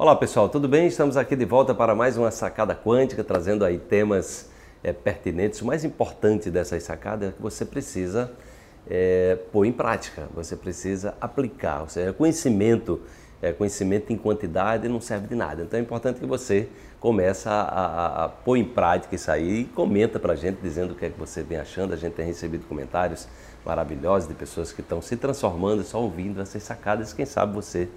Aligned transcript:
Olá 0.00 0.14
pessoal, 0.14 0.48
tudo 0.48 0.68
bem? 0.68 0.86
Estamos 0.86 1.16
aqui 1.16 1.34
de 1.34 1.44
volta 1.44 1.74
para 1.74 1.92
mais 1.92 2.16
uma 2.16 2.30
sacada 2.30 2.72
quântica, 2.72 3.24
trazendo 3.24 3.64
aí 3.64 3.78
temas 3.78 4.48
é, 4.80 4.92
pertinentes. 4.92 5.60
O 5.60 5.66
mais 5.66 5.84
importante 5.84 6.52
dessas 6.52 6.84
sacadas 6.84 7.30
é 7.30 7.32
que 7.32 7.42
você 7.42 7.64
precisa 7.64 8.30
é, 8.88 9.36
pôr 9.50 9.64
em 9.64 9.72
prática, 9.72 10.28
você 10.32 10.54
precisa 10.54 11.16
aplicar. 11.20 11.80
Ou 11.80 11.88
seja, 11.88 12.12
conhecimento, 12.12 13.00
é, 13.42 13.52
conhecimento 13.52 14.12
em 14.12 14.16
quantidade 14.16 14.88
não 14.88 15.00
serve 15.00 15.26
de 15.26 15.34
nada. 15.34 15.62
Então 15.64 15.76
é 15.76 15.82
importante 15.82 16.20
que 16.20 16.26
você 16.26 16.68
comece 17.00 17.48
a, 17.48 17.60
a, 17.60 18.24
a 18.26 18.28
pôr 18.28 18.56
em 18.56 18.64
prática 18.64 19.16
isso 19.16 19.32
aí 19.32 19.62
e 19.62 19.64
comenta 19.64 20.20
para 20.20 20.34
a 20.34 20.36
gente 20.36 20.60
dizendo 20.62 20.92
o 20.92 20.94
que 20.94 21.06
é 21.06 21.10
que 21.10 21.18
você 21.18 21.42
vem 21.42 21.58
achando. 21.58 21.92
A 21.92 21.96
gente 21.96 22.12
tem 22.12 22.24
recebido 22.24 22.64
comentários 22.68 23.26
maravilhosos 23.66 24.28
de 24.28 24.34
pessoas 24.36 24.70
que 24.70 24.80
estão 24.80 25.02
se 25.02 25.16
transformando 25.16 25.82
só 25.82 26.00
ouvindo 26.00 26.40
essas 26.40 26.62
sacadas. 26.62 27.12
Quem 27.12 27.26
sabe 27.26 27.52
você 27.52 27.88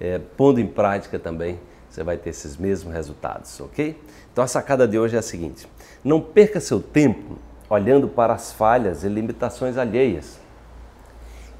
é, 0.00 0.18
pondo 0.36 0.60
em 0.60 0.66
prática 0.66 1.18
também, 1.18 1.58
você 1.88 2.02
vai 2.02 2.16
ter 2.16 2.30
esses 2.30 2.56
mesmos 2.56 2.92
resultados, 2.92 3.60
ok? 3.60 4.00
Então 4.32 4.42
a 4.42 4.46
sacada 4.46 4.88
de 4.88 4.98
hoje 4.98 5.14
é 5.14 5.18
a 5.18 5.22
seguinte: 5.22 5.68
não 6.02 6.20
perca 6.20 6.60
seu 6.60 6.80
tempo 6.80 7.38
olhando 7.68 8.08
para 8.08 8.32
as 8.32 8.52
falhas 8.52 9.04
e 9.04 9.08
limitações 9.08 9.76
alheias. 9.76 10.40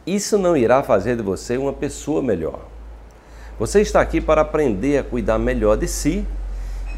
Isso 0.06 0.36
não 0.36 0.56
irá 0.56 0.82
fazer 0.82 1.16
de 1.16 1.22
você 1.22 1.56
uma 1.56 1.72
pessoa 1.72 2.22
melhor. 2.22 2.60
Você 3.58 3.80
está 3.80 4.00
aqui 4.00 4.20
para 4.20 4.40
aprender 4.40 4.98
a 4.98 5.04
cuidar 5.04 5.38
melhor 5.38 5.76
de 5.76 5.86
si 5.86 6.26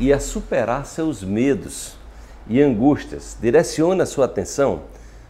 e 0.01 0.12
a 0.12 0.19
superar 0.19 0.87
seus 0.87 1.23
medos 1.23 1.97
e 2.48 2.62
angústias. 2.62 3.37
Direcione 3.41 4.01
a 4.01 4.06
sua 4.06 4.25
atenção 4.25 4.83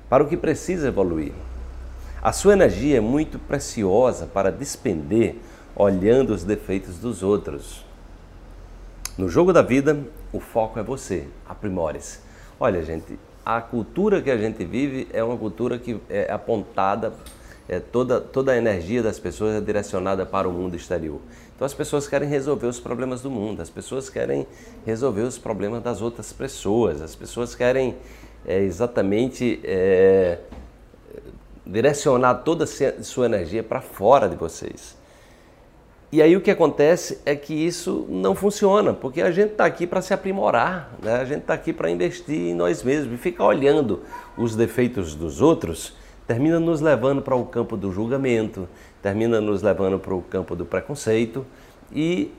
para 0.08 0.22
o 0.22 0.28
que 0.28 0.36
precisa 0.36 0.88
evoluir. 0.88 1.32
A 2.22 2.32
sua 2.32 2.52
energia 2.52 2.98
é 2.98 3.00
muito 3.00 3.38
preciosa 3.38 4.26
para 4.26 4.52
despender 4.52 5.36
olhando 5.76 6.30
os 6.34 6.44
defeitos 6.44 6.98
dos 6.98 7.22
outros. 7.22 7.84
No 9.16 9.28
jogo 9.28 9.52
da 9.52 9.62
vida, 9.62 9.98
o 10.32 10.40
foco 10.40 10.78
é 10.78 10.82
você, 10.82 11.26
aprimore-se. 11.46 12.18
Olha, 12.58 12.82
gente, 12.82 13.18
a 13.44 13.60
cultura 13.60 14.22
que 14.22 14.30
a 14.30 14.36
gente 14.36 14.64
vive 14.64 15.06
é 15.12 15.22
uma 15.22 15.36
cultura 15.36 15.78
que 15.78 16.00
é 16.08 16.32
apontada, 16.32 17.12
é 17.68 17.78
toda, 17.78 18.20
toda 18.20 18.52
a 18.52 18.56
energia 18.56 19.02
das 19.02 19.18
pessoas 19.18 19.54
é 19.54 19.60
direcionada 19.60 20.24
para 20.24 20.48
o 20.48 20.52
mundo 20.52 20.76
exterior. 20.76 21.20
Então 21.54 21.64
as 21.64 21.74
pessoas 21.74 22.08
querem 22.08 22.28
resolver 22.28 22.66
os 22.66 22.80
problemas 22.80 23.22
do 23.22 23.30
mundo, 23.30 23.60
as 23.60 23.70
pessoas 23.70 24.10
querem 24.10 24.46
resolver 24.84 25.22
os 25.22 25.38
problemas 25.38 25.82
das 25.82 26.02
outras 26.02 26.32
pessoas, 26.32 27.00
as 27.00 27.14
pessoas 27.14 27.54
querem 27.54 27.96
é, 28.46 28.58
exatamente 28.60 29.60
é, 29.62 30.38
direcionar 31.66 32.34
toda 32.36 32.64
a 32.64 33.02
sua 33.02 33.26
energia 33.26 33.62
para 33.62 33.80
fora 33.80 34.28
de 34.28 34.36
vocês. 34.36 34.96
E 36.14 36.22
aí 36.22 36.36
o 36.36 36.40
que 36.40 36.48
acontece 36.48 37.18
é 37.26 37.34
que 37.34 37.52
isso 37.52 38.06
não 38.08 38.36
funciona, 38.36 38.94
porque 38.94 39.20
a 39.20 39.32
gente 39.32 39.50
está 39.50 39.64
aqui 39.64 39.84
para 39.84 40.00
se 40.00 40.14
aprimorar, 40.14 40.92
né? 41.02 41.16
a 41.16 41.24
gente 41.24 41.40
está 41.40 41.54
aqui 41.54 41.72
para 41.72 41.90
investir 41.90 42.38
em 42.38 42.54
nós 42.54 42.84
mesmos. 42.84 43.14
E 43.14 43.16
ficar 43.16 43.46
olhando 43.46 44.00
os 44.38 44.54
defeitos 44.54 45.16
dos 45.16 45.42
outros 45.42 45.96
termina 46.24 46.60
nos 46.60 46.80
levando 46.80 47.20
para 47.20 47.34
o 47.34 47.44
campo 47.44 47.76
do 47.76 47.90
julgamento, 47.90 48.68
termina 49.02 49.40
nos 49.40 49.60
levando 49.60 49.98
para 49.98 50.14
o 50.14 50.22
campo 50.22 50.54
do 50.54 50.64
preconceito 50.64 51.44
e, 51.92 52.30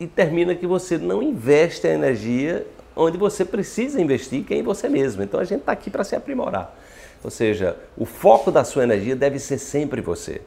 e 0.00 0.08
termina 0.08 0.52
que 0.56 0.66
você 0.66 0.98
não 0.98 1.22
investe 1.22 1.86
a 1.86 1.94
energia 1.94 2.66
onde 2.96 3.16
você 3.16 3.44
precisa 3.44 4.00
investir, 4.00 4.42
que 4.42 4.54
é 4.54 4.56
em 4.56 4.64
você 4.64 4.88
mesmo. 4.88 5.22
Então 5.22 5.38
a 5.38 5.44
gente 5.44 5.60
está 5.60 5.70
aqui 5.70 5.88
para 5.88 6.02
se 6.02 6.16
aprimorar. 6.16 6.76
Ou 7.22 7.30
seja, 7.30 7.76
o 7.96 8.04
foco 8.04 8.50
da 8.50 8.64
sua 8.64 8.82
energia 8.82 9.14
deve 9.14 9.38
ser 9.38 9.58
sempre 9.58 10.00
você. 10.00 10.42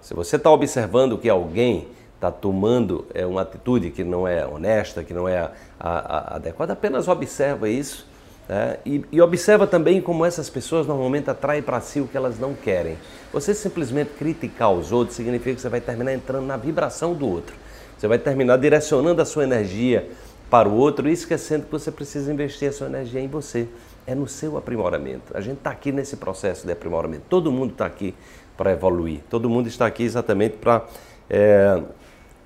Se 0.00 0.14
você 0.14 0.36
está 0.36 0.52
observando 0.52 1.18
que 1.18 1.28
alguém 1.28 1.88
está 2.22 2.30
tomando 2.30 3.04
é, 3.12 3.26
uma 3.26 3.42
atitude 3.42 3.90
que 3.90 4.04
não 4.04 4.28
é 4.28 4.46
honesta, 4.46 5.02
que 5.02 5.12
não 5.12 5.28
é 5.28 5.38
a, 5.38 5.50
a, 5.80 6.36
adequada, 6.36 6.72
apenas 6.72 7.08
observa 7.08 7.68
isso 7.68 8.06
né? 8.48 8.76
e, 8.86 9.04
e, 9.10 9.20
observa 9.20 9.66
também 9.66 10.00
como 10.00 10.24
essas 10.24 10.48
pessoas 10.48 10.86
normalmente 10.86 11.28
atraem 11.28 11.60
para 11.60 11.80
si 11.80 12.00
o 12.00 12.06
que 12.06 12.16
elas 12.16 12.38
não 12.38 12.54
querem. 12.54 12.96
Você 13.32 13.52
simplesmente 13.52 14.10
criticar 14.10 14.72
os 14.72 14.92
outros 14.92 15.16
significa 15.16 15.56
que 15.56 15.60
você 15.60 15.68
vai 15.68 15.80
terminar 15.80 16.12
entrando 16.12 16.46
na 16.46 16.56
vibração 16.56 17.12
do 17.12 17.28
outro. 17.28 17.56
Você 17.98 18.06
vai 18.06 18.18
terminar 18.18 18.56
direcionando 18.56 19.20
a 19.20 19.24
sua 19.24 19.42
energia 19.42 20.08
para 20.48 20.68
o 20.68 20.76
outro 20.76 21.08
e 21.08 21.12
esquecendo 21.12 21.64
que 21.64 21.72
você 21.72 21.90
precisa 21.90 22.32
investir 22.32 22.68
a 22.68 22.72
sua 22.72 22.86
energia 22.86 23.20
em 23.20 23.28
você. 23.28 23.66
É 24.06 24.14
no 24.14 24.28
seu 24.28 24.56
aprimoramento. 24.56 25.36
A 25.36 25.40
gente 25.40 25.58
está 25.58 25.70
aqui 25.70 25.92
nesse 25.92 26.16
processo 26.16 26.66
de 26.66 26.72
aprimoramento. 26.72 27.22
Todo 27.28 27.50
mundo 27.52 27.72
está 27.72 27.86
aqui 27.86 28.14
para 28.56 28.72
evoluir. 28.72 29.20
Todo 29.30 29.48
mundo 29.48 29.68
está 29.68 29.86
aqui 29.86 30.02
exatamente 30.02 30.56
para 30.56 30.84
é, 31.30 31.80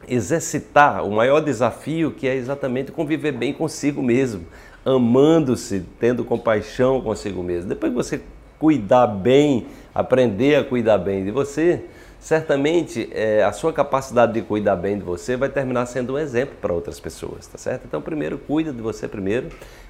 exercitar 0.09 1.05
o 1.05 1.11
maior 1.11 1.41
desafio 1.41 2.11
que 2.11 2.28
é 2.28 2.34
exatamente 2.34 2.93
conviver 2.93 3.33
bem 3.33 3.53
consigo 3.53 4.03
mesmo, 4.03 4.44
amando-se, 4.84 5.84
tendo 5.99 6.25
compaixão 6.25 7.00
consigo 7.00 7.43
mesmo. 7.43 7.69
Depois 7.69 7.93
que 7.93 7.97
você 7.97 8.21
cuidar 8.59 9.06
bem, 9.06 9.67
aprender 9.94 10.56
a 10.56 10.65
cuidar 10.65 10.99
bem 10.99 11.25
de 11.25 11.31
você, 11.31 11.84
certamente 12.19 13.09
é, 13.12 13.43
a 13.44 13.53
sua 13.53 13.72
capacidade 13.72 14.33
de 14.33 14.43
cuidar 14.43 14.77
bem 14.77 14.99
de 14.99 15.05
você 15.05 15.37
vai 15.37 15.49
terminar 15.49 15.87
sendo 15.87 16.15
um 16.15 16.19
exemplo 16.19 16.56
para 16.61 16.73
outras 16.73 16.99
pessoas, 16.99 17.47
tá 17.47 17.59
certo? 17.59 17.83
Então, 17.87 18.00
primeiro, 18.00 18.38
cuida 18.38 18.73
de 18.73 18.81
você 18.81 19.06
primeiro, 19.06 19.49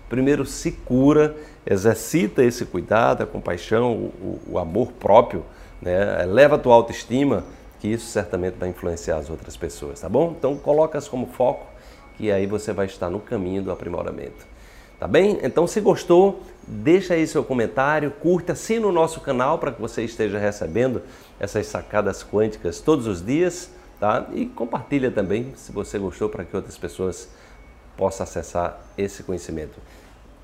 primeiro 0.08 0.44
se 0.44 0.72
cura, 0.72 1.34
exercita 1.66 2.42
esse 2.42 2.64
cuidado, 2.64 3.22
a 3.22 3.26
compaixão, 3.26 3.92
o, 3.92 4.40
o 4.50 4.58
amor 4.58 4.92
próprio, 4.92 5.44
né? 5.80 6.22
eleva 6.22 6.56
a 6.56 6.58
tua 6.58 6.74
autoestima, 6.74 7.44
que 7.78 7.88
isso 7.88 8.06
certamente 8.06 8.54
vai 8.54 8.68
influenciar 8.68 9.16
as 9.16 9.30
outras 9.30 9.56
pessoas, 9.56 10.00
tá 10.00 10.08
bom? 10.08 10.34
Então 10.38 10.56
coloca-as 10.56 11.08
como 11.08 11.26
foco, 11.26 11.66
que 12.16 12.30
aí 12.30 12.46
você 12.46 12.72
vai 12.72 12.86
estar 12.86 13.10
no 13.10 13.20
caminho 13.20 13.62
do 13.62 13.70
aprimoramento. 13.70 14.46
Tá 14.98 15.06
bem? 15.06 15.38
Então 15.42 15.66
se 15.66 15.78
gostou, 15.80 16.42
deixa 16.66 17.12
aí 17.12 17.26
seu 17.26 17.44
comentário, 17.44 18.10
curta, 18.10 18.54
assina 18.54 18.86
o 18.86 18.92
nosso 18.92 19.20
canal 19.20 19.58
para 19.58 19.70
que 19.70 19.80
você 19.80 20.02
esteja 20.02 20.38
recebendo 20.38 21.02
essas 21.38 21.66
sacadas 21.66 22.24
quânticas 22.24 22.80
todos 22.80 23.06
os 23.06 23.24
dias, 23.24 23.70
tá? 24.00 24.26
E 24.32 24.46
compartilha 24.46 25.10
também 25.10 25.52
se 25.54 25.70
você 25.70 25.98
gostou 25.98 26.30
para 26.30 26.46
que 26.46 26.56
outras 26.56 26.78
pessoas 26.78 27.28
possam 27.94 28.24
acessar 28.24 28.80
esse 28.96 29.22
conhecimento. 29.22 29.78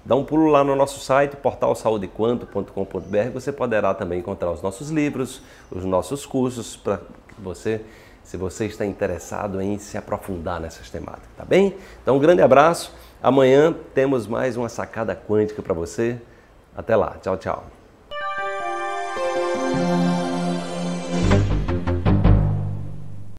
Dá 0.05 0.17
um 0.17 0.25
pulo 0.25 0.49
lá 0.49 0.65
no 0.65 0.75
nosso 0.75 0.99
site, 0.99 1.37
portalsaudequanto.com.br, 1.37 3.31
você 3.33 3.53
poderá 3.53 3.95
também 3.95 4.19
encontrar 4.19 4.51
os 4.51 4.61
nossos 4.61 4.91
livros, 4.91 5.41
os 5.71 5.85
nossos 5.85 6.27
cursos, 6.27 6.77
para 6.77 7.01
você, 7.39 7.81
se 8.25 8.37
você 8.37 8.67
está 8.67 8.85
interessado 8.85 9.61
em 9.61 9.79
se 9.79 9.97
aprofundar 9.97 10.61
nessas 10.61 10.91
temáticas, 10.91 11.31
tá 11.37 11.45
bem? 11.45 11.77
Então, 12.03 12.17
um 12.17 12.19
grande 12.19 12.43
abraço. 12.43 12.93
Amanhã 13.23 13.73
temos 13.95 14.27
mais 14.27 14.57
uma 14.57 14.69
sacada 14.69 15.15
quântica 15.15 15.63
para 15.63 15.75
você. 15.75 16.21
Até 16.77 16.97
lá. 16.97 17.17
Tchau, 17.23 17.37
tchau. 17.37 17.65